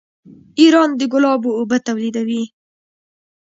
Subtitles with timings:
[0.59, 2.43] ایران د ګلابو اوبه تولیدوي.